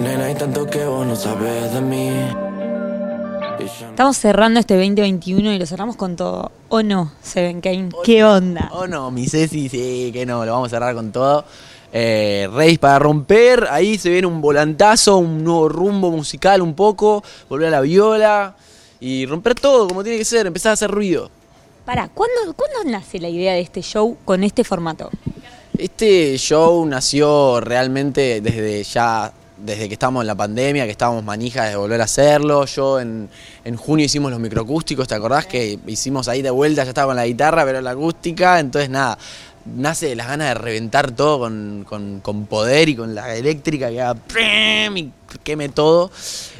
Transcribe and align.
Nena, 0.00 0.26
hay 0.26 0.34
tanto 0.34 0.66
que 0.66 0.84
vos 0.84 1.06
no 1.06 1.16
sabes 1.16 1.72
de 1.74 1.80
mí. 1.80 2.10
Estamos 3.58 4.16
cerrando 4.16 4.60
este 4.60 4.76
2021 4.76 5.52
y 5.52 5.58
lo 5.58 5.66
cerramos 5.66 5.96
con 5.96 6.14
todo. 6.14 6.52
¿O 6.68 6.82
no, 6.82 7.12
Seven 7.20 7.60
Kane? 7.60 7.88
¿Qué 8.04 8.22
onda? 8.22 8.70
Oh 8.72 8.86
no, 8.86 9.10
mi 9.10 9.26
Ceci, 9.26 9.68
sí, 9.68 10.10
que 10.12 10.24
no, 10.24 10.44
lo 10.44 10.52
vamos 10.52 10.68
a 10.68 10.76
cerrar 10.76 10.94
con 10.94 11.10
todo. 11.10 11.44
Eh, 11.92 12.48
Reis 12.52 12.78
para 12.78 13.00
romper, 13.00 13.66
ahí 13.70 13.98
se 13.98 14.10
viene 14.10 14.28
un 14.28 14.40
volantazo, 14.40 15.16
un 15.16 15.42
nuevo 15.42 15.68
rumbo 15.68 16.10
musical 16.10 16.62
un 16.62 16.74
poco, 16.74 17.24
volver 17.48 17.68
a 17.68 17.70
la 17.70 17.80
viola 17.80 18.54
y 19.00 19.26
romper 19.26 19.54
todo 19.54 19.88
como 19.88 20.04
tiene 20.04 20.18
que 20.18 20.24
ser, 20.24 20.46
empezar 20.46 20.70
a 20.70 20.72
hacer 20.74 20.90
ruido. 20.90 21.30
Para, 21.84 22.08
¿cuándo, 22.08 22.54
¿cuándo 22.54 22.84
nace 22.84 23.18
la 23.18 23.30
idea 23.30 23.54
de 23.54 23.60
este 23.60 23.82
show 23.82 24.16
con 24.24 24.44
este 24.44 24.62
formato? 24.62 25.10
Este 25.76 26.36
show 26.36 26.84
nació 26.84 27.60
realmente 27.60 28.40
desde 28.40 28.82
ya, 28.84 29.32
desde 29.64 29.88
que 29.88 29.94
estábamos 29.94 30.22
en 30.22 30.26
la 30.28 30.34
pandemia, 30.34 30.84
que 30.84 30.90
estábamos 30.92 31.24
manijas 31.24 31.68
de 31.70 31.76
volver 31.76 32.00
a 32.00 32.04
hacerlo. 32.04 32.64
Yo 32.66 33.00
en, 33.00 33.28
en 33.64 33.76
junio 33.76 34.06
hicimos 34.06 34.30
los 34.30 34.40
microacústicos, 34.40 35.08
¿te 35.08 35.14
acordás 35.14 35.46
que 35.46 35.78
hicimos 35.86 36.28
ahí 36.28 36.42
de 36.42 36.50
vuelta? 36.50 36.84
Ya 36.84 36.90
estaba 36.90 37.08
con 37.08 37.16
la 37.16 37.26
guitarra, 37.26 37.64
pero 37.64 37.80
la 37.80 37.90
acústica, 37.90 38.60
entonces 38.60 38.88
nada, 38.90 39.18
nace 39.76 40.06
de 40.06 40.16
las 40.16 40.28
ganas 40.28 40.48
de 40.48 40.54
reventar 40.54 41.10
todo 41.10 41.40
con, 41.40 41.84
con- 41.88 42.20
con 42.20 42.46
poder 42.46 42.88
y 42.88 42.96
con 42.96 43.14
la 43.14 43.34
eléctrica 43.34 43.90
que 43.90 44.00
haga 44.00 44.18
y 44.96 45.10
queme 45.42 45.68
todo. 45.68 46.10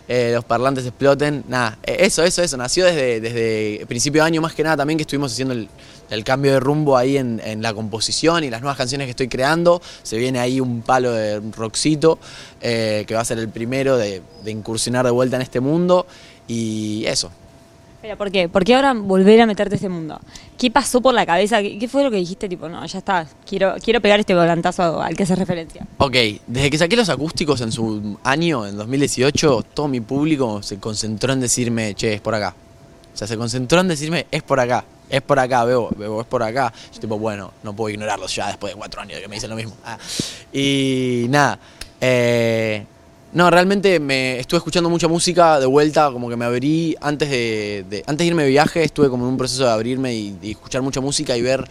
Eh, 0.09 0.33
los 0.35 0.45
parlantes 0.45 0.87
exploten, 0.87 1.45
nada, 1.49 1.79
eh, 1.85 1.99
eso, 2.01 2.23
eso, 2.23 2.43
eso, 2.43 2.57
nació 2.57 2.87
desde, 2.87 3.21
desde 3.21 3.85
principio 3.87 4.23
de 4.23 4.27
año 4.27 4.41
más 4.41 4.55
que 4.55 4.63
nada 4.63 4.79
también 4.79 4.97
que 4.97 5.03
estuvimos 5.03 5.33
haciendo 5.33 5.55
el, 5.55 6.25
cambio 6.25 6.53
de 6.53 6.61
rumbo 6.61 6.97
ahí 6.97 7.19
en, 7.19 7.43
en 7.45 7.61
la 7.61 7.75
composición 7.75 8.43
y 8.43 8.49
las 8.49 8.63
nuevas 8.63 8.79
canciones 8.79 9.07
que 9.07 9.11
estoy 9.11 9.29
creando. 9.29 9.83
Se 10.03 10.17
viene 10.17 10.39
ahí 10.39 10.61
un 10.61 10.81
palo 10.81 11.13
de 11.13 11.41
rockcito 11.55 12.19
eh, 12.63 13.05
que 13.07 13.15
va 13.15 13.21
a 13.21 13.25
ser 13.27 13.39
el 13.39 13.51
primero 13.51 13.99
de 13.99 14.23
incursionar 14.47 15.05
de 15.05 15.11
vuelta 15.11 15.37
en 15.37 15.43
este 15.43 15.61
mundo 15.61 16.07
y 16.47 17.05
eso. 17.07 17.31
Pero 18.01 18.17
¿por 18.17 18.31
qué? 18.31 18.49
¿Por 18.49 18.65
qué 18.65 18.77
ahora 18.77 18.95
volver 18.95 19.41
a 19.41 19.47
meterte 19.47 19.75
a 19.75 19.77
este 19.77 19.89
mundo? 19.89 20.21
¿Qué 20.57 20.71
pasó 20.71 21.01
por 21.01 21.15
la 21.15 21.27
cabeza? 21.27 21.61
¿Qué, 21.61 21.89
fue 21.89 22.05
lo 22.05 22.11
que 22.11 22.17
dijiste? 22.19 22.49
Tipo, 22.49 22.69
no, 22.69 22.85
ya 22.87 22.99
está, 22.99 23.27
quiero, 23.45 23.75
quiero 23.83 24.01
pegar 24.01 24.21
este 24.21 24.35
volantazo 24.35 25.03
al 25.03 25.17
que 25.17 25.25
hace 25.25 25.35
referencia. 25.35 25.85
Ok, 25.99 26.15
desde 26.47 26.71
que 26.71 26.79
saqué 26.79 26.95
los 26.95 27.09
acústicos 27.09 27.61
en 27.61 27.73
su 27.73 28.17
año, 28.23 28.67
en 28.67 28.77
2018, 28.77 29.65
todo 29.75 29.89
mi 29.89 30.01
público 30.01 30.63
se 30.63 30.79
concentró 30.79 31.33
en 31.33 31.41
decirme, 31.41 31.95
che, 31.95 32.15
es 32.15 32.21
por 32.21 32.37
acá. 32.37 32.55
O 33.13 33.17
sea, 33.19 33.27
se 33.27 33.37
concentró 33.37 33.81
en 33.81 33.89
decirme, 33.89 34.27
es 34.31 34.45
por 34.45 34.61
acá, 34.61 34.85
es 35.09 35.23
por 35.23 35.41
acá, 35.41 35.65
Bebo, 35.65 35.91
Bebo, 35.97 36.21
es 36.21 36.27
por 36.29 36.45
acá. 36.45 36.73
Yo 36.95 37.01
tipo, 37.01 37.19
bueno, 37.19 37.53
no 37.65 37.75
puedo 37.75 37.91
ignorarlos 37.91 38.33
ya 38.33 38.47
después 38.47 38.75
de 38.75 38.79
cuatro 38.79 39.01
años 39.01 39.19
que 39.19 39.27
me 39.27 39.35
dicen 39.35 39.51
lo 39.51 39.57
mismo. 39.57 39.75
Ah. 39.85 39.99
Y 40.53 41.27
nada, 41.29 41.59
eh, 42.01 42.87
no, 43.33 43.51
realmente 43.51 44.01
me 44.01 44.39
estuve 44.39 44.59
escuchando 44.59 44.89
mucha 44.89 45.07
música 45.07 45.61
de 45.61 45.67
vuelta, 45.67 46.11
como 46.11 46.29
que 46.29 46.37
me 46.37 46.47
abrí 46.47 46.97
antes 47.01 47.29
de, 47.29 48.03
antes 48.07 48.19
de 48.19 48.27
irme 48.27 48.45
de 48.45 48.49
viaje, 48.49 48.83
estuve 48.83 49.11
como 49.11 49.27
en 49.27 49.33
un 49.33 49.37
proceso 49.37 49.65
de 49.65 49.71
abrirme 49.71 50.15
y, 50.15 50.37
y 50.41 50.51
escuchar 50.53 50.81
mucha 50.81 51.01
música 51.01 51.37
y 51.37 51.43
ver 51.43 51.69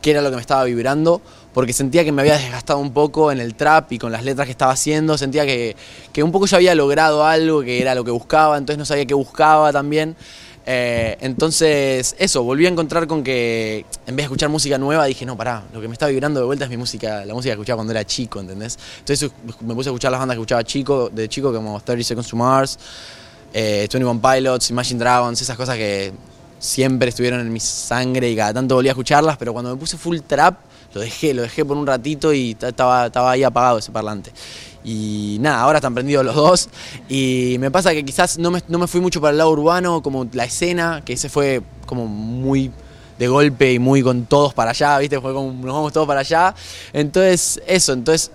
qué 0.00 0.12
era 0.12 0.22
lo 0.22 0.30
que 0.30 0.36
me 0.36 0.40
estaba 0.40 0.64
vibrando, 0.64 1.20
porque 1.52 1.72
sentía 1.72 2.04
que 2.04 2.12
me 2.12 2.22
había 2.22 2.36
desgastado 2.36 2.78
un 2.78 2.92
poco 2.92 3.32
en 3.32 3.40
el 3.40 3.54
trap 3.54 3.92
y 3.92 3.98
con 3.98 4.12
las 4.12 4.24
letras 4.24 4.46
que 4.46 4.52
estaba 4.52 4.72
haciendo, 4.72 5.18
sentía 5.18 5.44
que, 5.44 5.76
que 6.12 6.22
un 6.22 6.32
poco 6.32 6.46
ya 6.46 6.56
había 6.56 6.74
logrado 6.74 7.24
algo 7.24 7.62
que 7.62 7.80
era 7.80 7.94
lo 7.94 8.04
que 8.04 8.10
buscaba, 8.10 8.58
entonces 8.58 8.78
no 8.78 8.84
sabía 8.84 9.06
qué 9.06 9.14
buscaba 9.14 9.72
también. 9.72 10.16
Eh, 10.64 11.16
entonces, 11.20 12.14
eso, 12.18 12.42
volví 12.44 12.66
a 12.66 12.68
encontrar 12.68 13.06
con 13.06 13.24
que 13.24 13.84
en 14.06 14.16
vez 14.16 14.16
de 14.16 14.22
escuchar 14.22 14.48
música 14.48 14.78
nueva, 14.78 15.06
dije, 15.06 15.26
no, 15.26 15.36
pará, 15.36 15.64
lo 15.72 15.80
que 15.80 15.88
me 15.88 15.94
está 15.94 16.06
vibrando 16.06 16.38
de 16.38 16.46
vuelta 16.46 16.64
es 16.64 16.70
mi 16.70 16.76
música, 16.76 17.24
la 17.24 17.34
música 17.34 17.50
que 17.50 17.60
escuchaba 17.60 17.78
cuando 17.78 17.92
era 17.92 18.04
chico, 18.04 18.40
¿entendés? 18.40 18.78
Entonces 19.00 19.30
me 19.60 19.74
puse 19.74 19.88
a 19.88 19.92
escuchar 19.92 20.12
las 20.12 20.20
bandas 20.20 20.36
que 20.36 20.40
escuchaba 20.40 20.62
chico, 20.62 21.10
de 21.10 21.28
chico, 21.28 21.52
como 21.52 21.80
30 21.80 22.04
Seconds 22.04 22.28
to 22.28 22.36
Mars, 22.36 22.78
eh, 23.52 23.88
21 23.90 24.20
Pilots, 24.20 24.70
Imagine 24.70 25.00
Dragons, 25.00 25.42
esas 25.42 25.56
cosas 25.56 25.76
que 25.76 26.12
siempre 26.58 27.08
estuvieron 27.08 27.40
en 27.40 27.52
mi 27.52 27.58
sangre 27.58 28.30
y 28.30 28.36
cada 28.36 28.54
tanto 28.54 28.76
volví 28.76 28.88
a 28.88 28.92
escucharlas, 28.92 29.36
pero 29.36 29.52
cuando 29.52 29.72
me 29.72 29.76
puse 29.76 29.96
full 29.96 30.18
trap, 30.20 30.58
lo 30.94 31.00
dejé, 31.00 31.34
lo 31.34 31.42
dejé 31.42 31.64
por 31.64 31.76
un 31.76 31.86
ratito 31.86 32.32
y 32.32 32.54
ta- 32.54 32.68
estaba, 32.68 33.06
estaba 33.06 33.30
ahí 33.32 33.42
apagado 33.44 33.78
ese 33.78 33.90
parlante. 33.92 34.32
Y 34.84 35.36
nada, 35.40 35.60
ahora 35.60 35.78
están 35.78 35.94
prendidos 35.94 36.24
los 36.24 36.34
dos. 36.34 36.68
Y 37.08 37.56
me 37.60 37.70
pasa 37.70 37.92
que 37.92 38.04
quizás 38.04 38.38
no 38.38 38.50
me, 38.50 38.62
no 38.68 38.78
me 38.78 38.86
fui 38.86 39.00
mucho 39.00 39.20
para 39.20 39.30
el 39.30 39.38
lado 39.38 39.50
urbano, 39.50 40.02
como 40.02 40.26
la 40.32 40.44
escena, 40.44 41.02
que 41.04 41.12
ese 41.12 41.28
fue 41.28 41.62
como 41.86 42.06
muy 42.06 42.70
de 43.18 43.28
golpe 43.28 43.72
y 43.72 43.78
muy 43.78 44.02
con 44.02 44.26
todos 44.26 44.52
para 44.54 44.70
allá, 44.72 44.98
¿viste? 44.98 45.20
Fue 45.20 45.32
como 45.32 45.52
nos 45.52 45.74
vamos 45.74 45.92
todos 45.92 46.06
para 46.06 46.20
allá. 46.20 46.54
Entonces, 46.92 47.62
eso, 47.66 47.92
entonces 47.92 48.32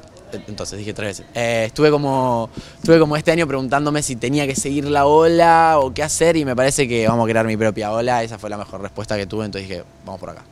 entonces 0.48 0.78
dije 0.78 0.94
tres 0.94 1.20
veces. 1.20 1.26
Eh, 1.36 1.64
estuve 1.68 1.90
como 1.90 2.50
estuve 2.78 3.00
como 3.00 3.16
este 3.16 3.32
año 3.32 3.48
preguntándome 3.48 4.04
si 4.04 4.16
tenía 4.18 4.46
que 4.46 4.56
seguir 4.56 4.86
la 4.86 5.06
ola 5.06 5.78
o 5.80 5.94
qué 5.94 6.04
hacer 6.04 6.36
y 6.36 6.44
me 6.46 6.54
parece 6.56 6.86
que 6.88 7.08
vamos 7.08 7.26
a 7.26 7.30
crear 7.30 7.46
mi 7.46 7.56
propia 7.58 7.92
ola. 7.92 8.24
Esa 8.24 8.38
fue 8.38 8.50
la 8.50 8.58
mejor 8.58 8.82
respuesta 8.82 9.16
que 9.18 9.26
tuve, 9.26 9.46
entonces 9.46 9.68
dije, 9.70 9.84
vamos 10.06 10.20
por 10.20 10.30
acá. 10.32 10.44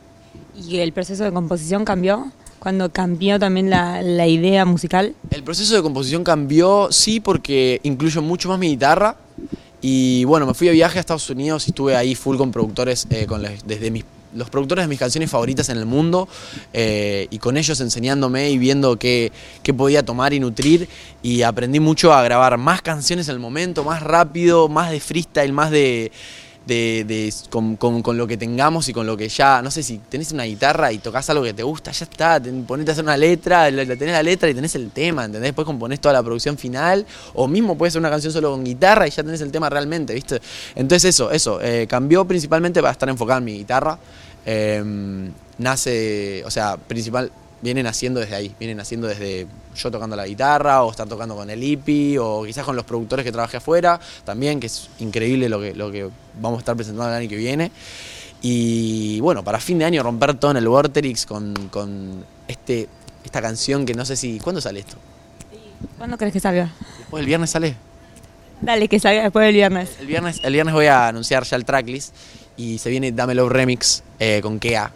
¿Y 0.56 0.78
el 0.78 0.92
proceso 0.92 1.24
de 1.24 1.32
composición 1.32 1.84
cambió? 1.84 2.32
Cuando 2.58 2.90
cambió 2.90 3.38
también 3.38 3.70
la, 3.70 4.26
idea 4.26 4.64
musical. 4.64 5.14
El 5.30 5.42
proceso 5.42 5.74
de 5.74 5.82
composición 5.82 6.24
cambió, 6.24 6.88
sí, 6.90 7.20
porque 7.20 7.80
incluyo 7.84 8.22
mucho 8.22 8.48
más 8.48 8.58
mi 8.58 8.68
guitarra. 8.68 9.16
Y 9.82 10.24
bueno, 10.24 10.46
me 10.46 10.54
fui 10.54 10.66
de 10.66 10.72
viaje 10.72 10.98
a 10.98 11.00
Estados 11.00 11.28
Unidos 11.30 11.68
y 11.68 11.70
estuve 11.70 11.94
ahí 11.94 12.14
full 12.14 12.36
con 12.36 12.50
productores, 12.50 13.06
eh, 13.10 13.26
con 13.26 13.42
desde 13.42 14.04
los 14.34 14.50
productores 14.50 14.84
de 14.84 14.88
mis 14.88 14.98
canciones 14.98 15.30
favoritas 15.30 15.68
en 15.68 15.78
el 15.78 15.86
mundo 15.86 16.28
eh, 16.72 17.26
y 17.30 17.38
con 17.38 17.56
ellos 17.56 17.80
enseñándome 17.80 18.50
y 18.50 18.58
viendo 18.58 18.98
qué, 18.98 19.32
qué 19.62 19.72
podía 19.72 20.04
tomar 20.04 20.32
y 20.32 20.40
nutrir. 20.40 20.88
Y 21.22 21.42
aprendí 21.42 21.78
mucho 21.78 22.12
a 22.12 22.22
grabar 22.22 22.58
más 22.58 22.82
canciones 22.82 23.28
en 23.28 23.34
el 23.34 23.40
momento, 23.40 23.84
más 23.84 24.02
rápido, 24.02 24.68
más 24.68 24.90
de 24.90 25.00
freestyle, 25.00 25.52
más 25.52 25.70
de. 25.70 26.10
De- 26.66 27.04
de- 27.06 27.32
con, 27.48 27.76
con- 27.76 28.02
con 28.02 28.18
lo 28.18 28.26
que 28.26 28.36
tengamos 28.36 28.88
y 28.88 28.92
con 28.92 29.06
lo 29.06 29.16
que 29.16 29.28
ya, 29.28 29.62
no 29.62 29.70
sé, 29.70 29.82
si 29.82 29.98
tenés 29.98 30.32
una 30.32 30.42
guitarra 30.44 30.92
y 30.92 30.98
tocas 30.98 31.30
algo 31.30 31.44
que 31.44 31.54
te 31.54 31.62
gusta, 31.62 31.92
ya 31.92 32.04
está, 32.04 32.40
te- 32.40 32.50
ponete 32.52 32.90
a 32.90 32.92
hacer 32.92 33.04
una 33.04 33.16
letra, 33.16 33.70
tenés 33.70 34.12
la 34.12 34.22
letra 34.22 34.50
y 34.50 34.54
tenés 34.54 34.74
el 34.74 34.90
tema, 34.90 35.24
¿entendés? 35.24 35.48
Después 35.48 35.64
componés 35.64 36.00
toda 36.00 36.12
la 36.12 36.22
producción 36.22 36.58
final, 36.58 37.06
o 37.34 37.46
mismo 37.48 37.78
puedes 37.78 37.92
hacer 37.92 38.00
una 38.00 38.10
canción 38.10 38.32
solo 38.32 38.50
con 38.50 38.64
guitarra 38.64 39.06
y 39.06 39.10
ya 39.10 39.22
tenés 39.22 39.40
el 39.40 39.52
tema 39.52 39.70
realmente, 39.70 40.12
¿viste? 40.14 40.40
Entonces 40.74 41.14
eso, 41.14 41.30
eso, 41.30 41.60
eh, 41.62 41.86
cambió 41.88 42.24
principalmente 42.24 42.80
para 42.80 42.92
estar 42.92 43.08
enfocado 43.08 43.38
en 43.38 43.44
mi 43.44 43.58
guitarra, 43.58 43.98
eh, 44.44 44.82
nace, 45.58 46.42
o 46.44 46.50
sea, 46.50 46.76
principal, 46.76 47.30
viene 47.62 47.82
naciendo 47.82 48.20
desde 48.20 48.34
ahí, 48.34 48.54
viene 48.58 48.74
naciendo 48.74 49.06
desde 49.06 49.46
yo 49.74 49.90
tocando 49.90 50.16
la 50.16 50.26
guitarra 50.26 50.82
o 50.82 50.90
estar 50.90 51.08
tocando 51.08 51.34
con 51.36 51.48
el 51.50 51.62
IPI 51.62 52.18
o 52.18 52.44
quizás 52.44 52.64
con 52.64 52.76
los 52.76 52.84
productores 52.84 53.24
que 53.24 53.32
trabajé 53.32 53.58
afuera, 53.58 54.00
también, 54.24 54.60
que 54.60 54.66
es 54.66 54.88
increíble 54.98 55.48
lo 55.48 55.60
que, 55.60 55.74
lo 55.74 55.90
que 55.90 56.08
vamos 56.40 56.58
a 56.58 56.60
estar 56.60 56.76
presentando 56.76 57.10
el 57.10 57.16
año 57.16 57.28
que 57.28 57.36
viene. 57.36 57.70
Y 58.42 59.20
bueno, 59.20 59.42
para 59.42 59.58
fin 59.58 59.78
de 59.78 59.84
año 59.84 60.02
romper 60.02 60.34
todo 60.34 60.50
en 60.50 60.58
el 60.58 60.68
Vorterix 60.68 61.26
con, 61.26 61.54
con 61.70 62.24
este, 62.46 62.88
esta 63.24 63.42
canción 63.42 63.86
que 63.86 63.94
no 63.94 64.04
sé 64.04 64.16
si... 64.16 64.38
¿Cuándo 64.38 64.60
sale 64.60 64.80
esto? 64.80 64.96
¿Cuándo 65.98 66.16
crees 66.16 66.32
que 66.32 66.40
salga? 66.40 66.72
¿Después 66.98 67.20
del 67.20 67.26
viernes 67.26 67.50
sale? 67.50 67.76
Dale, 68.60 68.88
que 68.88 69.00
salga 69.00 69.22
después 69.22 69.44
del 69.46 69.54
viernes. 69.54 69.90
El 70.00 70.06
viernes, 70.06 70.40
el 70.42 70.52
viernes 70.52 70.74
voy 70.74 70.86
a 70.86 71.08
anunciar 71.08 71.44
ya 71.44 71.56
el 71.56 71.64
tracklist 71.64 72.14
y 72.56 72.78
se 72.78 72.90
viene 72.90 73.12
Dame 73.12 73.34
Love 73.34 73.50
Remix 73.50 74.02
eh, 74.18 74.40
con 74.42 74.58
Kea, 74.58 74.92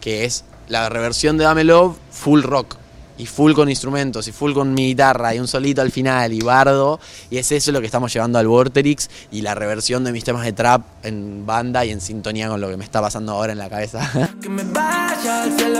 que 0.00 0.24
es 0.24 0.44
la 0.68 0.88
reversión 0.88 1.38
de 1.38 1.44
Dame 1.44 1.64
Love 1.64 1.96
full 2.10 2.42
rock 2.42 2.76
y 3.18 3.26
full 3.26 3.54
con 3.54 3.68
instrumentos 3.68 4.28
y 4.28 4.32
full 4.32 4.52
con 4.52 4.74
mi 4.74 4.88
guitarra 4.88 5.34
y 5.34 5.38
un 5.38 5.48
solito 5.48 5.80
al 5.80 5.90
final 5.90 6.32
y 6.32 6.40
bardo 6.40 7.00
y 7.30 7.38
es 7.38 7.50
eso 7.50 7.72
lo 7.72 7.80
que 7.80 7.86
estamos 7.86 8.12
llevando 8.12 8.38
al 8.38 8.46
Vorterix 8.46 9.08
y 9.30 9.42
la 9.42 9.54
reversión 9.54 10.04
de 10.04 10.12
mis 10.12 10.24
temas 10.24 10.44
de 10.44 10.52
trap 10.52 10.82
en 11.02 11.46
banda 11.46 11.84
y 11.84 11.90
en 11.90 12.00
sintonía 12.00 12.48
con 12.48 12.60
lo 12.60 12.68
que 12.68 12.76
me 12.76 12.84
está 12.84 13.00
pasando 13.00 13.32
ahora 13.32 13.52
en 13.52 13.58
la 13.58 13.68
cabeza. 13.68 14.00
Que 14.40 14.48
me 14.48 14.62
vaya 14.64 15.44
al 15.44 15.52
cielo. 15.56 15.78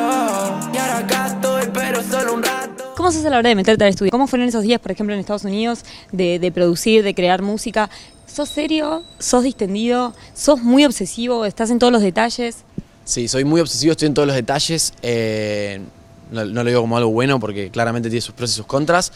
Y 0.72 0.78
ahora 0.78 0.98
acá 0.98 1.26
estoy, 1.26 1.64
pero 1.72 2.02
solo 2.02 2.34
un 2.34 2.42
rato. 2.42 2.94
¿Cómo 2.96 3.12
se 3.12 3.18
hace 3.18 3.26
a 3.26 3.30
la 3.30 3.38
hora 3.38 3.48
de 3.50 3.54
meterte 3.54 3.84
al 3.84 3.90
estudio? 3.90 4.10
¿Cómo 4.10 4.26
fueron 4.26 4.48
esos 4.48 4.62
días, 4.62 4.80
por 4.80 4.90
ejemplo, 4.92 5.14
en 5.14 5.20
Estados 5.20 5.44
Unidos, 5.44 5.84
de, 6.12 6.38
de 6.38 6.52
producir, 6.52 7.02
de 7.02 7.14
crear 7.14 7.42
música? 7.42 7.90
¿Sos 8.26 8.48
serio? 8.48 9.02
¿Sos 9.18 9.44
distendido? 9.44 10.14
¿Sos 10.34 10.62
muy 10.62 10.84
obsesivo? 10.84 11.44
¿Estás 11.44 11.70
en 11.70 11.78
todos 11.78 11.92
los 11.92 12.02
detalles? 12.02 12.64
Sí, 13.06 13.28
soy 13.28 13.44
muy 13.44 13.60
obsesivo, 13.60 13.92
estoy 13.92 14.08
en 14.08 14.14
todos 14.14 14.26
los 14.26 14.34
detalles. 14.34 14.92
eh, 15.00 15.80
no, 16.32 16.44
no 16.44 16.64
lo 16.64 16.68
digo 16.68 16.80
como 16.80 16.96
algo 16.96 17.10
bueno 17.10 17.38
porque 17.38 17.70
claramente 17.70 18.08
tiene 18.10 18.20
sus 18.20 18.34
pros 18.34 18.50
y 18.50 18.54
sus 18.54 18.66
contras. 18.66 19.12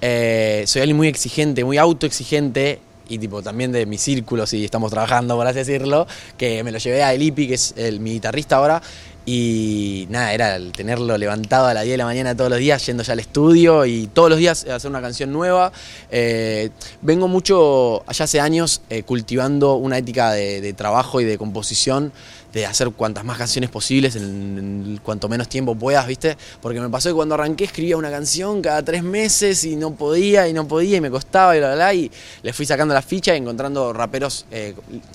Eh, 0.00 0.64
soy 0.66 0.80
alguien 0.80 0.96
muy 0.96 1.08
exigente, 1.08 1.62
muy 1.62 1.76
autoexigente 1.76 2.80
y 3.06 3.18
tipo 3.18 3.42
también 3.42 3.70
de 3.70 3.84
mi 3.84 3.98
círculo, 3.98 4.46
si 4.46 4.64
estamos 4.64 4.90
trabajando, 4.90 5.36
por 5.36 5.46
así 5.46 5.58
decirlo, 5.58 6.06
que 6.38 6.64
me 6.64 6.72
lo 6.72 6.78
llevé 6.78 7.02
a 7.02 7.12
Elipi, 7.12 7.46
que 7.46 7.54
es 7.54 7.74
el, 7.76 8.00
mi 8.00 8.12
guitarrista 8.12 8.56
ahora, 8.56 8.80
Y 9.26 10.06
nada, 10.10 10.34
era 10.34 10.56
el 10.56 10.72
tenerlo 10.72 11.16
levantado 11.16 11.66
a 11.66 11.72
las 11.72 11.84
10 11.84 11.94
de 11.94 11.98
la 11.98 12.04
mañana 12.04 12.36
todos 12.36 12.50
los 12.50 12.58
días, 12.58 12.84
yendo 12.84 13.02
ya 13.02 13.14
al 13.14 13.20
estudio 13.20 13.86
y 13.86 14.06
todos 14.08 14.28
los 14.28 14.38
días 14.38 14.66
hacer 14.66 14.90
una 14.90 15.00
canción 15.00 15.32
nueva. 15.32 15.72
Eh, 16.10 16.68
vengo 17.00 17.26
mucho, 17.26 18.02
allá 18.06 18.24
hace 18.24 18.40
años, 18.40 18.82
eh, 18.90 19.02
cultivando 19.02 19.76
una 19.76 19.96
ética 19.96 20.32
de, 20.32 20.74
trabajo 20.74 21.20
y 21.20 21.24
de 21.24 21.38
composición 21.38 22.12
de 22.52 22.66
hacer 22.66 22.90
cuantas 22.90 23.24
más 23.24 23.36
canciones 23.36 23.70
posibles 23.70 24.14
en, 24.14 25.00
cuanto 25.02 25.28
menos 25.28 25.48
tiempo 25.48 25.74
puedas, 25.74 26.06
¿viste? 26.06 26.36
Porque 26.60 26.80
me 26.80 26.88
pasó 26.88 27.08
que 27.08 27.14
cuando 27.14 27.34
arranqué 27.34 27.64
escribía 27.64 27.96
una 27.96 28.10
canción 28.10 28.62
cada 28.62 28.82
tres 28.84 29.02
meses 29.02 29.64
y 29.64 29.74
no 29.74 29.94
podía 29.94 30.46
y 30.46 30.52
no 30.52 30.68
podía 30.68 30.98
y 30.98 31.00
me 31.00 31.10
costaba 31.10 31.56
y 31.56 31.60
bla, 31.60 31.74
bla, 31.74 31.94
y 31.94 32.10
le 32.42 32.52
fui 32.52 32.64
sacando 32.64 32.94
la 32.94 33.02
ficha 33.02 33.34
y 33.34 33.38
encontrando 33.38 33.92
raperos, 33.92 34.46
eh, 34.52 34.74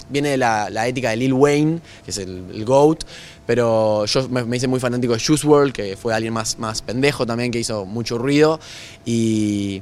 viene 0.10 0.36
la, 0.36 0.70
la, 0.70 0.88
ética 0.88 1.12
de 1.12 1.18
Lil 1.18 1.34
Wayne, 1.34 1.80
que 2.04 2.12
es 2.12 2.18
el 2.18 2.66
GOAT, 2.66 3.06
pero 3.50 3.99
yo 4.06 4.28
me, 4.30 4.58
hice 4.58 4.68
muy 4.68 4.80
fanático 4.80 5.14
de 5.14 5.20
Juice 5.20 5.48
WRLD, 5.48 5.72
que 5.72 5.98
fue 5.98 6.14
alguien 6.14 6.34
más, 6.34 6.58
más 6.60 6.82
pendejo 6.82 7.26
también, 7.26 7.52
que 7.52 7.60
hizo 7.60 7.86
mucho 7.86 8.18
ruido 8.18 8.60
y... 9.06 9.82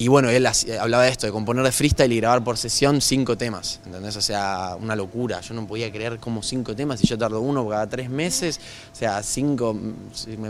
Y 0.00 0.08
bueno, 0.08 0.30
él 0.30 0.46
hablaba 0.80 1.04
de 1.04 1.10
esto, 1.10 1.26
de 1.26 1.32
componer 1.32 1.62
de 1.62 1.72
freestyle 1.72 2.10
y 2.10 2.16
grabar 2.16 2.42
por 2.42 2.56
sesión 2.56 3.02
cinco 3.02 3.36
temas, 3.36 3.80
¿entendés? 3.84 4.16
O 4.16 4.22
sea, 4.22 4.74
una 4.80 4.96
locura. 4.96 5.42
Yo 5.42 5.52
no 5.52 5.66
podía 5.66 5.92
creer 5.92 6.18
como 6.18 6.42
cinco 6.42 6.74
temas 6.74 7.04
y 7.04 7.06
yo 7.06 7.18
tardo 7.18 7.42
uno 7.42 7.68
cada 7.68 7.86
tres 7.86 8.08
meses. 8.08 8.58
O 8.90 8.96
sea, 8.96 9.22
cinco, 9.22 9.78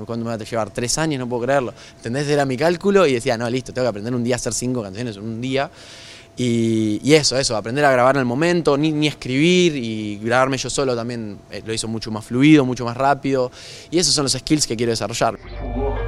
¿cuándo 0.07 0.25
me 0.25 0.31
va 0.31 0.35
a 0.35 0.39
llevar? 0.39 0.71
Tres 0.71 0.99
años, 0.99 1.19
no 1.19 1.29
puedo 1.29 1.43
creerlo. 1.43 1.75
¿Entendés? 1.97 2.29
Era 2.29 2.45
mi 2.45 2.57
cálculo 2.57 3.09
y 3.09 3.15
decía, 3.15 3.37
no, 3.37 3.51
listo, 3.51 3.73
tengo 3.73 3.87
que 3.87 3.89
aprender 3.89 4.15
un 4.15 4.23
día 4.23 4.37
a 4.37 4.39
hacer 4.39 4.55
cinco 4.55 4.85
canciones 4.85 5.17
un 5.17 5.41
día. 5.41 5.69
Y, 6.37 7.01
y, 7.03 7.15
eso, 7.15 7.37
eso, 7.37 7.57
aprender 7.57 7.85
a 7.85 7.93
grabar 7.93 8.17
en 8.17 8.21
el 8.21 8.25
momento, 8.25 8.79
ni, 8.79 8.93
ni 8.93 9.07
escribir 9.09 9.77
y 9.77 10.19
grabarme 10.23 10.57
yo 10.57 10.71
solo 10.71 10.97
también 10.97 11.39
eh, 11.51 11.63
lo 11.67 11.73
hizo 11.73 11.87
mucho 11.87 12.11
más 12.11 12.25
fluido, 12.25 12.65
mucho 12.65 12.85
más 12.85 12.97
rápido. 12.97 13.51
Y 13.91 13.99
esos 13.99 14.15
son 14.15 14.25
los 14.25 14.33
skills 14.33 14.67
que 14.67 14.77
quiero 14.77 14.91
desarrollar. 14.91 15.39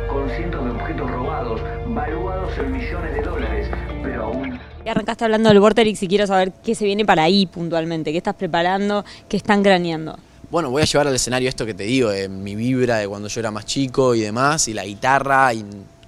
Con 0.09 0.31
cientos 0.31 0.65
de 0.65 0.71
objetos 0.71 1.11
robados, 1.11 1.61
valuados 1.89 2.51
en 2.59 2.73
millones 2.73 3.15
de 3.15 3.23
dólares, 3.23 3.69
pero 4.03 4.25
aún... 4.25 4.59
Y 4.85 4.89
arrancaste 4.89 5.25
hablando 5.25 5.51
del 5.51 5.61
Vorterix 5.61 6.03
y 6.03 6.09
quiero 6.09 6.27
saber 6.27 6.53
qué 6.65 6.75
se 6.75 6.85
viene 6.85 7.05
para 7.05 7.25
ahí 7.25 7.47
puntualmente, 7.47 8.11
qué 8.11 8.19
estás 8.19 8.35
preparando, 8.35 9.05
qué 9.29 9.37
están 9.37 9.63
craneando. 9.63 10.19
Bueno, 10.51 10.71
voy 10.71 10.83
a 10.83 10.85
llevar 10.85 11.07
al 11.07 11.15
escenario 11.15 11.49
esto 11.49 11.65
que 11.65 11.73
te 11.73 11.85
digo, 11.85 12.11
de 12.11 12.29
mi 12.29 12.55
vibra 12.55 12.99
de 12.99 13.09
cuando 13.09 13.29
yo 13.29 13.41
era 13.41 13.51
más 13.51 13.65
chico 13.65 14.15
y 14.15 14.21
demás, 14.21 14.69
y 14.69 14.75
la 14.75 14.85
guitarra 14.85 15.55
y 15.55 15.65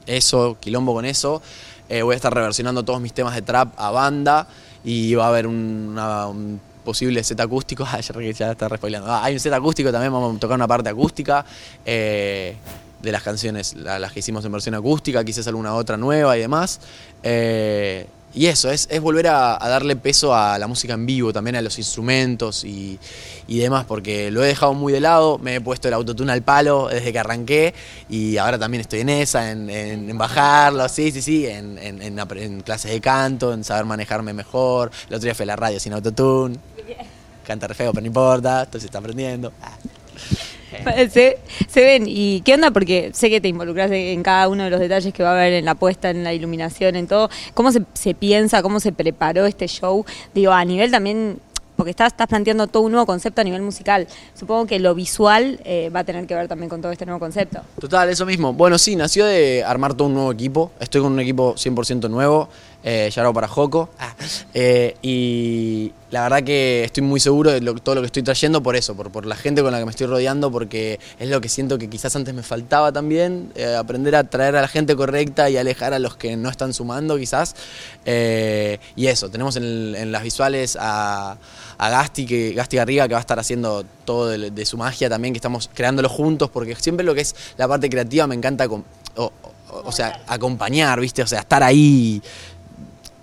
eso, 0.07 0.59
quilombo 0.61 0.93
con 0.93 1.05
eso. 1.07 1.41
Eh, 1.89 2.03
voy 2.03 2.15
a 2.15 2.17
estar 2.17 2.33
reversionando 2.33 2.83
todos 2.83 3.01
mis 3.01 3.13
temas 3.13 3.35
de 3.35 3.43
trap 3.43 3.73
a 3.77 3.91
banda 3.91 4.47
y 4.85 5.15
va 5.15 5.27
a 5.27 5.29
haber 5.29 5.47
un 5.47 5.95
posible 6.85 7.25
set 7.25 7.41
acústico. 7.41 7.85
Ya 8.39 8.53
está 8.53 8.69
respoileando. 8.69 9.11
Ah, 9.11 9.25
hay 9.25 9.35
un 9.35 9.41
set 9.41 9.53
acústico 9.53 9.91
también, 9.91 10.13
vamos 10.13 10.37
a 10.37 10.39
tocar 10.39 10.57
una 10.57 10.69
parte 10.69 10.91
acústica. 10.91 11.45
Eh, 11.85 12.57
de 13.03 13.13
las 13.13 13.23
canciones, 13.23 13.75
las 13.75 14.13
que 14.13 14.21
hicimos 14.21 14.47
en 14.47 14.53
versión 14.53 14.75
acústica, 14.75 15.23
quizás 15.23 15.47
alguna 15.47 15.75
otra 15.75 15.99
nueva 15.99 16.39
y 16.39 16.41
demás. 16.41 16.81
Eh, 17.23 18.07
y 18.35 18.47
eso, 18.47 18.71
es, 18.71 18.89
es 18.91 19.01
volver 19.01 19.29
a, 19.29 19.63
a, 19.65 19.69
darle 19.69 19.95
peso 19.95 20.35
a 20.35 20.59
la 20.59 20.67
música 20.67 20.95
en 20.95 21.07
vivo, 21.07 21.33
también 21.33 21.55
a 21.55 21.63
los 21.63 21.79
instrumentos 21.79 22.65
y, 22.65 22.99
y, 23.47 23.59
demás, 23.59 23.85
porque 23.85 24.31
lo 24.31 24.43
he 24.43 24.49
dejado 24.49 24.75
muy 24.75 24.93
de 24.93 25.01
lado, 25.01 25.39
me 25.39 25.57
he 25.57 25.61
puesto 25.61 25.87
el 25.87 25.95
autotune 25.95 26.33
al 26.33 26.43
palo 26.43 26.89
desde 26.89 27.13
que 27.13 27.19
arranqué 27.19 27.75
y 28.09 28.37
ahora 28.37 28.59
también 28.59 28.81
estoy 28.81 29.01
en 29.01 29.09
esa, 29.09 29.53
en, 29.53 29.71
en, 29.71 30.11
en 30.11 30.19
bajarlo, 30.19 30.89
sí, 30.89 31.13
sí, 31.13 31.23
sí, 31.23 31.47
en, 31.47 31.79
en, 31.79 32.61
clases 32.63 32.91
de 32.91 33.01
canto, 33.01 33.53
en 33.53 33.63
saber 33.63 33.85
manejarme 33.85 34.33
mejor. 34.33 34.91
El 35.09 35.15
otro 35.15 35.27
día 35.27 35.35
fue 35.35 35.47
la 35.47 35.57
radio 35.57 35.79
sin 35.79 35.93
autotune, 35.93 36.57
canta 37.47 37.69
re 37.69 37.75
feo, 37.75 37.93
pero 37.93 38.01
no 38.01 38.07
importa, 38.09 38.65
esto 38.65 38.81
se 38.81 38.87
está 38.87 38.99
aprendiendo. 38.99 39.53
Ah. 39.63 39.77
Se, 41.11 41.39
se, 41.69 41.81
ven. 41.81 42.05
¿Y 42.07 42.41
qué 42.43 42.55
onda? 42.55 42.71
Porque 42.71 43.11
sé 43.13 43.31
que 43.31 43.41
te 43.41 43.49
involucras 43.49 43.91
en 43.91 44.23
cada 44.23 44.49
uno 44.49 44.65
de 44.65 44.71
los 44.71 44.81
detalles 44.81 45.13
que 45.13 45.23
va 45.23 45.31
a 45.31 45.33
haber 45.33 45.53
en 45.55 45.65
la 45.65 45.75
puesta, 45.75 46.11
en 46.11 46.25
la 46.25 46.33
iluminación, 46.33 46.97
en 46.97 47.07
todo. 47.07 47.31
¿Cómo 47.55 47.71
se, 47.73 48.15
piensa, 48.15 48.63
cómo 48.63 48.81
se 48.81 48.93
preparó 48.93 49.47
este 49.47 49.67
show? 49.67 50.05
Digo, 50.35 50.53
a 50.53 50.65
nivel 50.65 50.91
también 50.91 51.39
porque 51.77 51.91
estás, 51.91 52.13
estás, 52.13 52.29
planteando 52.29 52.69
todo 52.69 52.85
un 52.85 52.93
nuevo 52.93 53.05
concepto 53.05 53.41
a 53.41 53.45
nivel 53.45 53.63
musical. 53.63 54.07
Supongo 54.35 54.67
que 54.67 54.79
lo 54.79 54.95
visual 54.95 55.61
eh, 55.65 55.91
va 55.95 56.01
a 56.01 56.05
tener 56.05 56.27
que 56.27 56.35
ver 56.35 56.47
también 56.47 56.69
con 56.69 56.81
todo 56.81 56.93
este 56.93 57.05
nuevo 57.05 57.19
concepto. 57.19 57.61
Total, 57.81 58.09
eso 58.09 58.25
mismo. 58.25 58.53
Bueno, 58.53 58.79
sí, 58.79 58.95
nació 58.95 59.27
de 59.27 59.65
armar 59.65 59.95
todo 59.95 60.07
un 60.09 60.15
nuevo 60.15 60.33
equipo. 60.33 60.71
Estoy 60.79 61.01
con 61.01 61.13
un 61.13 61.21
equipo 61.21 61.55
100% 61.55 62.09
nuevo, 62.09 62.49
eh, 62.85 63.11
para 63.33 63.49
Joco. 63.49 63.89
Ah. 63.99 64.15
Eh, 64.53 64.95
y 65.03 65.93
la 66.11 66.23
verdad 66.23 66.43
que 66.45 66.85
estoy 66.85 67.03
muy 67.03 67.19
seguro 67.19 67.51
de 67.51 67.61
lo, 67.61 67.75
todo 67.75 67.97
lo 67.97 68.01
que 68.03 68.07
estoy 68.07 68.23
trayendo 68.23 68.63
por 68.63 68.77
eso, 68.77 68.95
por, 68.95 69.11
por, 69.11 69.27
la 69.27 69.37
gente 69.37 69.63
con 69.63 69.73
la 69.73 69.79
que 69.79 69.85
me 69.87 69.91
estoy 69.91 70.07
rodeando, 70.07 70.51
porque 70.53 71.01
es 71.19 71.29
lo 71.29 71.41
que 71.41 71.49
siento 71.49 71.79
que 71.79 71.89
quizás 71.89 72.15
antes 72.15 72.35
me 72.35 72.43
faltaba 72.43 72.93
también, 72.93 73.51
eh, 73.55 73.75
aprender 73.75 74.15
a 74.15 74.25
traer 74.25 74.55
a 74.57 74.61
la 74.61 74.69
gente 74.69 74.95
correcta 74.95 75.49
y 75.49 75.57
alejar 75.57 75.95
a 75.95 75.99
los 75.99 76.17
que 76.17 76.37
no 76.37 76.51
están 76.51 76.75
sumando 76.75 77.17
quizás. 77.17 77.57
Eh, 78.05 78.79
y 78.97 79.07
eso, 79.07 79.31
tenemos 79.31 79.57
en, 79.57 79.95
en 79.97 80.13
las 80.13 80.23
visuales 80.23 80.77
a, 80.79 81.39
a, 81.79 81.91
Gasti, 81.91 82.27
que, 82.27 82.53
Gasti 82.53 82.77
Garriga, 82.77 83.09
que 83.09 83.15
va 83.15 83.21
a 83.21 83.23
estar 83.23 83.39
haciendo 83.39 83.85
todo 84.05 84.29
de, 84.29 84.51
de, 84.51 84.67
su 84.67 84.77
magia 84.77 85.09
también, 85.09 85.33
que 85.33 85.39
estamos 85.39 85.71
creándolo 85.73 86.09
juntos, 86.11 86.51
porque 86.51 86.77
siempre 86.77 87.05
lo 87.05 87.15
que 87.15 87.23
es 87.23 87.35
la 87.57 87.67
parte 87.67 87.89
creativa 87.89 88.27
me 88.27 88.35
encanta, 88.35 88.69
con, 88.69 88.85
o 89.83 89.93
sea, 89.93 90.23
acompañar, 90.27 91.01
¿viste? 91.01 91.23
O 91.23 91.27
sea, 91.27 91.41
estar 91.41 91.63
ahí 91.63 92.23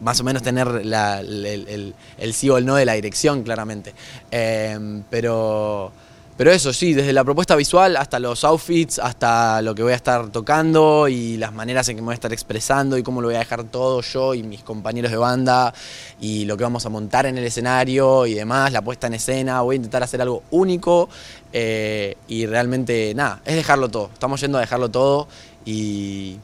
más 0.02 0.20
o 0.20 0.24
menos 0.24 0.42
tener 0.44 0.86
la, 0.86 1.22
el, 1.22 1.94
sí 2.34 2.50
o 2.50 2.58
el 2.58 2.66
no 2.66 2.76
de 2.76 2.86
la 2.86 2.94
dirección, 2.94 3.44
claramente. 3.44 3.94
Eh, 4.32 5.02
pero, 5.10 5.92
pero 6.38 6.52
eso, 6.52 6.74
sí, 6.74 6.94
desde 6.94 7.14
la 7.14 7.24
propuesta 7.24 7.56
visual 7.56 7.96
hasta 7.96 8.18
los 8.18 8.44
outfits, 8.44 8.98
hasta 8.98 9.62
lo 9.62 9.76
que 9.76 9.84
voy 9.84 9.94
a 9.94 9.96
estar 9.96 10.30
tocando 10.30 11.08
y 11.08 11.38
las 11.38 11.54
maneras 11.54 11.88
en 11.90 11.98
que 11.98 12.02
me 12.02 12.08
voy 12.08 12.14
a 12.14 12.16
estar 12.16 12.34
expresando 12.34 12.98
y 12.98 13.04
cómo 13.04 13.22
lo 13.22 13.28
voy 13.28 13.36
a 13.36 13.40
dejar 13.40 13.64
todo 13.66 14.02
yo 14.02 14.34
y 14.34 14.42
mis 14.42 14.64
compañeros 14.64 15.12
de 15.12 15.18
banda 15.18 15.72
y 16.20 16.46
lo 16.46 16.58
que 16.58 16.64
vamos 16.64 16.84
a 16.86 16.90
montar 16.90 17.28
en 17.28 17.38
el 17.38 17.44
escenario 17.44 18.26
y 18.26 18.34
demás, 18.34 18.72
la 18.72 18.82
puesta 18.82 19.06
en 19.06 19.14
escena, 19.14 19.62
voy 19.62 19.76
a 19.76 19.78
intentar 19.78 20.02
hacer 20.02 20.20
algo 20.20 20.42
único 20.50 21.10
eh, 21.54 22.18
y 22.28 22.48
realmente, 22.48 23.14
nada, 23.14 23.42
es 23.46 23.56
dejarlo 23.56 23.90
todo. 23.90 24.10
Estamos 24.12 24.42
yendo 24.42 24.58
a 24.58 24.62
dejarlo 24.62 24.90
todo 24.90 25.28
y 25.64 26.40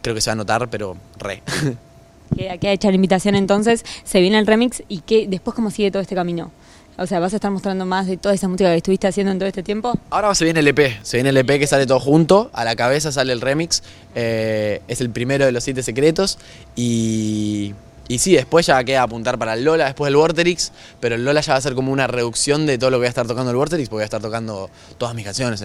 creo 0.00 0.14
que 0.14 0.20
se 0.20 0.30
va 0.30 0.34
a 0.34 0.36
notar, 0.36 0.68
pero 0.70 0.96
re. 1.18 1.42
Queda, 2.36 2.58
queda 2.58 2.72
hecha 2.72 2.88
la 2.88 2.96
invitación 2.96 3.34
entonces, 3.34 3.84
se 4.04 4.20
viene 4.20 4.38
el 4.38 4.46
remix 4.46 4.82
y 4.88 5.00
que 5.00 5.26
después 5.28 5.54
cómo 5.54 5.70
sigue 5.70 5.90
todo 5.90 6.02
este 6.02 6.14
camino. 6.14 6.50
O 6.96 7.06
sea, 7.06 7.18
¿vas 7.18 7.32
a 7.32 7.36
estar 7.36 7.50
mostrando 7.50 7.84
más 7.86 8.06
de 8.06 8.16
toda 8.16 8.34
esa 8.34 8.46
música 8.46 8.70
que 8.70 8.76
estuviste 8.76 9.08
haciendo 9.08 9.32
en 9.32 9.38
todo 9.38 9.48
este 9.48 9.64
tiempo? 9.64 9.98
Ahora 10.10 10.32
se 10.34 10.44
viene 10.44 10.60
el 10.60 10.68
EP, 10.68 11.02
se 11.02 11.16
viene 11.16 11.30
el 11.30 11.36
EP 11.36 11.58
que 11.58 11.66
sale 11.66 11.86
todo 11.86 11.98
junto, 11.98 12.50
a 12.52 12.64
la 12.64 12.76
cabeza 12.76 13.10
sale 13.10 13.32
el 13.32 13.40
remix, 13.40 13.82
eh, 14.14 14.80
es 14.86 15.00
el 15.00 15.10
primero 15.10 15.44
de 15.44 15.50
los 15.50 15.64
siete 15.64 15.82
secretos 15.82 16.38
y, 16.76 17.74
y 18.06 18.18
sí, 18.18 18.34
después 18.34 18.66
ya 18.66 18.84
queda 18.84 19.02
apuntar 19.02 19.38
para 19.38 19.54
el 19.54 19.64
Lola, 19.64 19.86
después 19.86 20.08
el 20.08 20.14
Vorterix, 20.14 20.70
pero 21.00 21.16
el 21.16 21.24
Lola 21.24 21.40
ya 21.40 21.54
va 21.54 21.58
a 21.58 21.62
ser 21.62 21.74
como 21.74 21.90
una 21.90 22.06
reducción 22.06 22.64
de 22.64 22.78
todo 22.78 22.90
lo 22.90 22.98
que 22.98 23.00
voy 23.00 23.06
a 23.06 23.08
estar 23.08 23.26
tocando 23.26 23.50
el 23.50 23.56
Vorterix, 23.56 23.88
porque 23.88 23.96
voy 23.96 24.02
a 24.02 24.04
estar 24.04 24.22
tocando 24.22 24.70
todas 24.96 25.16
mis 25.16 25.24
canciones 25.24 25.64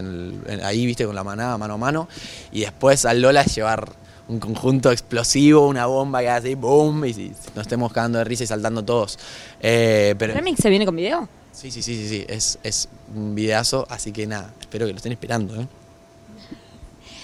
ahí, 0.64 0.86
viste, 0.88 1.06
con 1.06 1.14
la 1.14 1.24
manada, 1.24 1.60
mano 1.60 1.76
a 1.76 1.78
mano, 1.78 2.10
y 2.52 2.62
después 2.62 3.06
al 3.06 3.22
Lola 3.22 3.44
llevar 3.44 3.94
un 4.30 4.40
conjunto 4.40 4.92
explosivo, 4.92 5.68
una 5.68 5.88
bomba 5.88 6.22
que 6.22 6.30
hace 6.30 6.48
así, 6.50 6.56
boom, 6.56 7.06
y 7.06 7.14
si, 7.14 7.32
nos 7.56 7.64
estemos 7.64 7.92
cagando 7.92 8.20
de 8.20 8.24
risa 8.24 8.44
y 8.44 8.48
saltando 8.48 8.84
todos. 8.84 9.20
Eh, 9.60 10.16
pero, 10.18 10.34
¿El 10.34 10.40
remix 10.40 10.60
se 10.62 10.70
viene 10.70 10.86
con 10.86 10.96
video? 10.96 11.28
Sí, 11.52 11.72
sí, 11.72 11.82
sí, 11.82 11.96
sí, 11.96 12.08
sí. 12.08 12.26
Es, 12.30 12.60
es 12.64 12.88
un 13.14 13.36
videazo, 13.36 13.86
así 13.90 14.12
que 14.12 14.26
nada, 14.28 14.54
espero 14.62 14.86
que 14.86 14.94
lo 14.94 14.98
estén 14.98 15.12
esperando. 15.12 15.60
¿eh? 15.60 15.68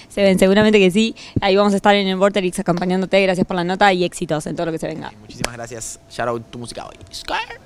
Se 0.09 0.23
ven, 0.23 0.39
seguramente 0.39 0.79
que 0.79 0.91
sí. 0.91 1.15
Ahí 1.41 1.55
vamos 1.55 1.73
a 1.73 1.75
estar 1.75 1.93
en 1.93 2.07
el 2.07 2.15
Vorterix 2.15 2.59
acompañándote. 2.59 3.21
Gracias 3.21 3.45
por 3.45 3.55
la 3.55 3.63
nota 3.63 3.91
y 3.93 4.03
éxitos 4.03 4.45
en 4.47 4.55
todo 4.55 4.67
lo 4.67 4.71
que 4.71 4.79
se 4.79 4.87
venga. 4.87 5.09
Sí, 5.09 5.15
muchísimas 5.19 5.53
gracias. 5.53 5.99
Shout 6.09 6.29
out 6.29 6.43
tu 6.49 6.57
música 6.57 6.87
hoy. 6.87 6.95
Scar. 7.13 7.59